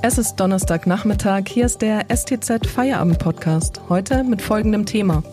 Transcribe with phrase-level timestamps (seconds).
[0.00, 5.24] Es ist Donnerstagnachmittag, hier ist der STZ Feierabend Podcast, heute mit folgendem Thema.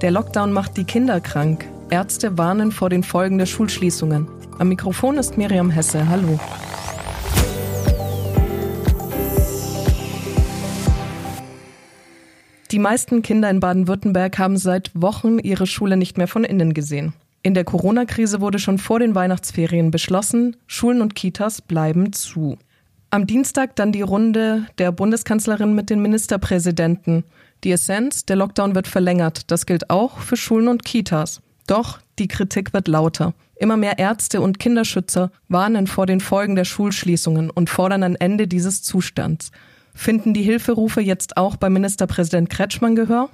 [0.00, 1.68] Der Lockdown macht die Kinder krank.
[1.90, 4.28] Ärzte warnen vor den Folgen der Schulschließungen.
[4.60, 6.08] Am Mikrofon ist Miriam Hesse.
[6.08, 6.38] Hallo.
[12.70, 17.12] Die meisten Kinder in Baden-Württemberg haben seit Wochen ihre Schule nicht mehr von innen gesehen.
[17.42, 22.56] In der Corona-Krise wurde schon vor den Weihnachtsferien beschlossen, Schulen und Kitas bleiben zu.
[23.10, 27.24] Am Dienstag dann die Runde der Bundeskanzlerin mit den Ministerpräsidenten.
[27.64, 29.50] Die Essenz, der Lockdown wird verlängert.
[29.50, 31.40] Das gilt auch für Schulen und Kitas.
[31.66, 33.32] Doch die Kritik wird lauter.
[33.56, 38.46] Immer mehr Ärzte und Kinderschützer warnen vor den Folgen der Schulschließungen und fordern ein Ende
[38.46, 39.52] dieses Zustands.
[39.94, 43.30] Finden die Hilferufe jetzt auch bei Ministerpräsident Kretschmann Gehör?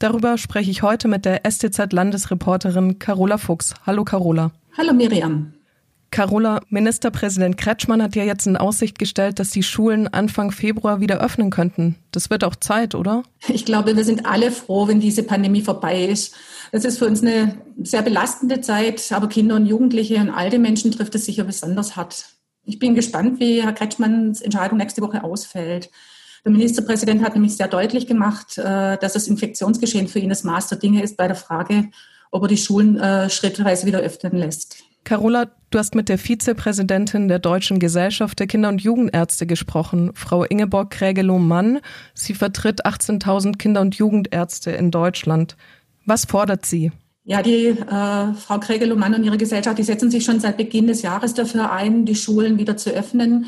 [0.00, 3.72] Darüber spreche ich heute mit der STZ-Landesreporterin Carola Fuchs.
[3.86, 4.52] Hallo Carola.
[4.76, 5.54] Hallo Miriam.
[6.14, 11.18] Carola, Ministerpräsident Kretschmann hat ja jetzt in Aussicht gestellt, dass die Schulen Anfang Februar wieder
[11.18, 11.96] öffnen könnten.
[12.12, 13.24] Das wird auch Zeit, oder?
[13.48, 16.36] Ich glaube, wir sind alle froh, wenn diese Pandemie vorbei ist.
[16.70, 20.92] Das ist für uns eine sehr belastende Zeit, aber Kinder und Jugendliche und alte Menschen
[20.92, 22.26] trifft es sicher besonders hart.
[22.64, 25.90] Ich bin gespannt, wie Herr Kretschmanns Entscheidung nächste Woche ausfällt.
[26.44, 30.68] Der Ministerpräsident hat nämlich sehr deutlich gemacht, äh, dass das Infektionsgeschehen für ihn das Maß
[30.68, 31.90] der Dinge ist bei der Frage,
[32.30, 34.84] ob er die Schulen äh, schrittweise wieder öffnen lässt.
[35.04, 40.44] Carola, du hast mit der Vizepräsidentin der Deutschen Gesellschaft der Kinder- und Jugendärzte gesprochen, Frau
[40.44, 41.80] Ingeborg Krägelow-Mann.
[42.14, 45.56] Sie vertritt 18.000 Kinder- und Jugendärzte in Deutschland.
[46.06, 46.90] Was fordert sie?
[47.24, 51.02] Ja, die äh, Frau Krägelow-Mann und ihre Gesellschaft, die setzen sich schon seit Beginn des
[51.02, 53.46] Jahres dafür ein, die Schulen wieder zu öffnen,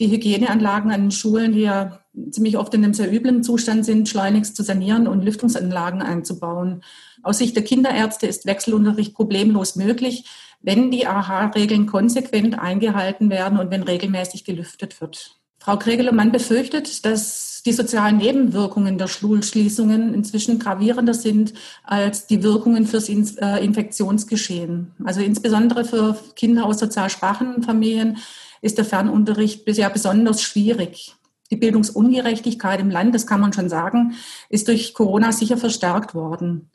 [0.00, 4.08] die Hygieneanlagen an den Schulen, die ja ziemlich oft in einem sehr üblen Zustand sind,
[4.08, 6.82] schleunigst zu sanieren und Lüftungsanlagen einzubauen.
[7.22, 10.24] Aus Sicht der Kinderärzte ist Wechselunterricht problemlos möglich
[10.60, 15.36] wenn die AHA-Regeln konsequent eingehalten werden und wenn regelmäßig gelüftet wird.
[15.60, 21.52] Frau Kregelemann befürchtet, dass die sozialen Nebenwirkungen der Schulschließungen inzwischen gravierender sind
[21.84, 24.92] als die Wirkungen fürs äh, Infektionsgeschehen.
[25.04, 28.18] Also insbesondere für Kinder aus sozial schwachen Familien
[28.62, 31.14] ist der Fernunterricht bisher besonders schwierig.
[31.50, 34.14] Die Bildungsungerechtigkeit im Land, das kann man schon sagen,
[34.48, 36.70] ist durch Corona sicher verstärkt worden.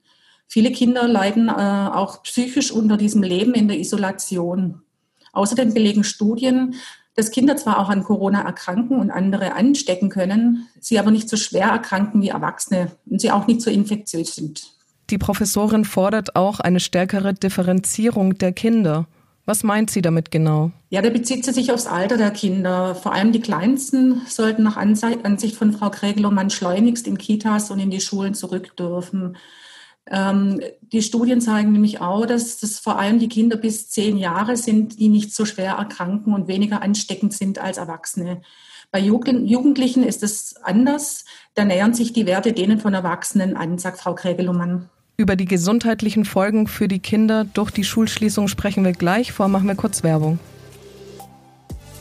[0.48, 4.81] Viele Kinder leiden äh, auch psychisch unter diesem Leben in der Isolation.
[5.31, 6.76] Außerdem belegen Studien,
[7.16, 11.38] dass Kinder zwar auch an Corona erkranken und andere anstecken können, sie aber nicht so
[11.38, 14.64] schwer erkranken wie Erwachsene und sie auch nicht so infektiös sind.
[15.09, 19.06] Die Professorin fordert auch eine stärkere Differenzierung der Kinder.
[19.46, 20.72] Was meint sie damit genau?
[20.90, 22.96] Ja, da bezieht sie sich aufs Alter der Kinder.
[22.96, 27.92] Vor allem die Kleinsten sollten nach Ansicht von Frau Krägelow schleunigst in Kitas und in
[27.92, 29.36] die Schulen zurück dürfen.
[30.09, 34.58] Ähm, die Studien zeigen nämlich auch, dass das vor allem die Kinder bis zehn Jahre
[34.58, 38.41] sind, die nicht so schwer erkranken und weniger ansteckend sind als Erwachsene.
[38.91, 41.25] Bei Jugendlichen ist es anders.
[41.56, 44.90] Da nähern sich die Werte denen von Erwachsenen an, sagt Frau Krägelumann.
[45.18, 49.31] Über die gesundheitlichen Folgen für die Kinder durch die Schulschließung sprechen wir gleich.
[49.31, 50.38] Vor machen wir kurz Werbung.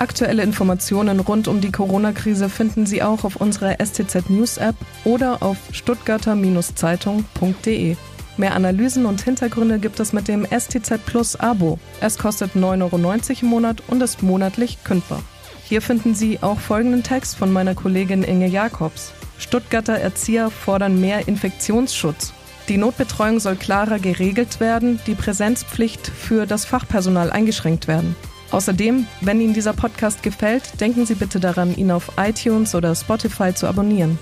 [0.02, 4.74] Aktuelle Informationen rund um die Corona-Krise finden Sie auch auf unserer STZ News App
[5.04, 7.94] oder auf stuttgarter-zeitung.de.
[8.36, 11.78] Mehr Analysen und Hintergründe gibt es mit dem STZ Plus Abo.
[12.00, 12.96] Es kostet 9,90 Euro
[13.42, 15.22] im Monat und ist monatlich kündbar.
[15.68, 19.12] Hier finden Sie auch folgenden Text von meiner Kollegin Inge Jakobs.
[19.38, 22.32] Stuttgarter Erzieher fordern mehr Infektionsschutz.
[22.68, 28.16] Die Notbetreuung soll klarer geregelt werden, die Präsenzpflicht für das Fachpersonal eingeschränkt werden.
[28.52, 33.54] Außerdem, wenn Ihnen dieser Podcast gefällt, denken Sie bitte daran, ihn auf iTunes oder Spotify
[33.54, 34.18] zu abonnieren.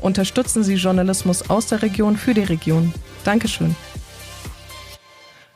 [0.00, 2.92] Unterstützen Sie Journalismus aus der Region für die Region.
[3.24, 3.74] Dankeschön.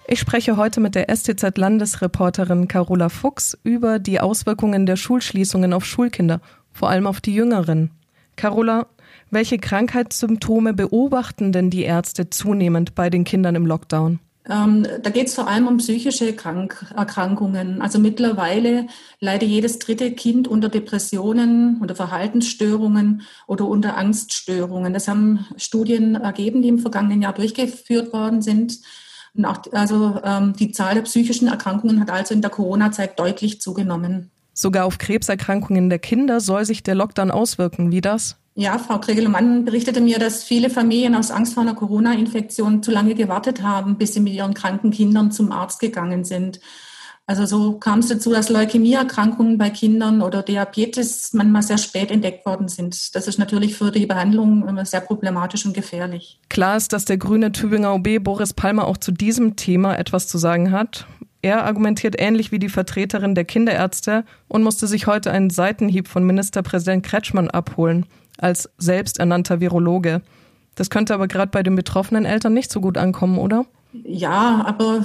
[0.09, 6.41] Ich spreche heute mit der STZ-Landesreporterin Carola Fuchs über die Auswirkungen der Schulschließungen auf Schulkinder,
[6.73, 7.91] vor allem auf die Jüngeren.
[8.37, 8.87] Carola,
[9.31, 14.21] welche Krankheitssymptome beobachten denn die Ärzte zunehmend bei den Kindern im Lockdown?
[14.49, 17.83] Ähm, da geht es vor allem um psychische Krank Erkrankungen.
[17.83, 18.87] Also mittlerweile
[19.21, 24.93] leidet jedes dritte Kind unter Depressionen, unter Verhaltensstörungen oder unter Angststörungen.
[24.93, 28.79] Das haben Studien ergeben, die im vergangenen Jahr durchgeführt worden sind.
[29.43, 34.31] Auch, also ähm, die Zahl der psychischen Erkrankungen hat also in der Corona-Zeit deutlich zugenommen.
[34.55, 37.91] Sogar auf Krebserkrankungen der Kinder soll sich der Lockdown auswirken.
[37.91, 38.39] Wie das?
[38.59, 43.15] Ja, Frau Kregelmann berichtete mir, dass viele Familien aus Angst vor einer Corona-Infektion zu lange
[43.15, 46.61] gewartet haben, bis sie mit ihren kranken Kindern zum Arzt gegangen sind.
[47.27, 52.47] Also so kam es dazu, dass Leukämieerkrankungen bei Kindern oder Diabetes manchmal sehr spät entdeckt
[52.47, 53.15] worden sind.
[53.15, 56.41] Das ist natürlich für die Behandlung immer sehr problematisch und gefährlich.
[56.49, 60.39] Klar ist, dass der grüne Tübinger OB Boris Palmer auch zu diesem Thema etwas zu
[60.39, 61.07] sagen hat.
[61.43, 66.25] Er argumentiert ähnlich wie die Vertreterin der Kinderärzte und musste sich heute einen Seitenhieb von
[66.25, 68.07] Ministerpräsident Kretschmann abholen,
[68.39, 70.23] als selbsternannter Virologe.
[70.75, 73.65] Das könnte aber gerade bei den betroffenen Eltern nicht so gut ankommen, oder?
[74.05, 75.05] Ja, aber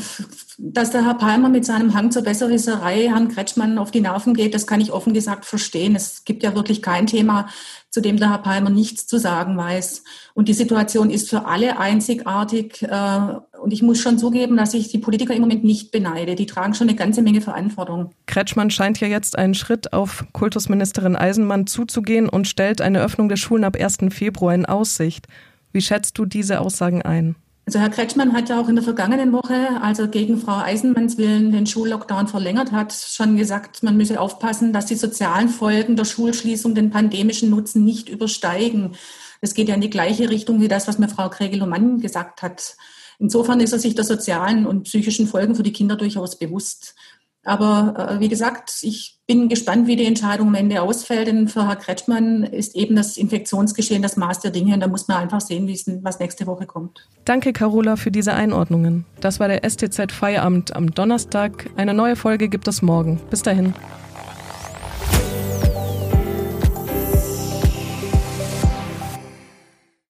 [0.57, 4.53] dass der Herr Palmer mit seinem Hang zur Besserwisserei Herrn Kretschmann auf die Nerven geht,
[4.53, 5.95] das kann ich offen gesagt verstehen.
[5.95, 7.47] Es gibt ja wirklich kein Thema,
[7.89, 10.03] zu dem der Herr Palmer nichts zu sagen weiß.
[10.33, 12.83] Und die Situation ist für alle einzigartig.
[12.83, 16.35] Äh, und ich muss schon zugeben, dass ich die Politiker im Moment nicht beneide.
[16.35, 18.11] Die tragen schon eine ganze Menge Verantwortung.
[18.27, 23.37] Kretschmann scheint ja jetzt einen Schritt auf Kultusministerin Eisenmann zuzugehen und stellt eine Öffnung der
[23.37, 23.97] Schulen ab 1.
[24.09, 25.27] Februar in Aussicht.
[25.73, 27.35] Wie schätzt du diese Aussagen ein?
[27.65, 31.17] Also Herr Kretschmann hat ja auch in der vergangenen Woche, als er gegen Frau Eisenmanns
[31.17, 36.05] Willen den Schullockdown verlängert hat, schon gesagt, man müsse aufpassen, dass die sozialen Folgen der
[36.05, 38.95] Schulschließung den pandemischen Nutzen nicht übersteigen.
[39.41, 42.75] Das geht ja in die gleiche Richtung wie das, was mir Frau Kregel-Mann gesagt hat.
[43.19, 46.95] Insofern ist er sich der sozialen und psychischen Folgen für die Kinder durchaus bewusst.
[47.43, 51.27] Aber äh, wie gesagt, ich bin gespannt, wie die Entscheidung am Ende ausfällt.
[51.27, 54.73] Denn für Herr Kretschmann ist eben das Infektionsgeschehen das Maß der Dinge.
[54.73, 55.67] Und da muss man einfach sehen,
[56.03, 57.07] was nächste Woche kommt.
[57.25, 59.05] Danke, Carola, für diese Einordnungen.
[59.19, 61.69] Das war der STZ Feierabend am Donnerstag.
[61.77, 63.19] Eine neue Folge gibt es morgen.
[63.29, 63.73] Bis dahin.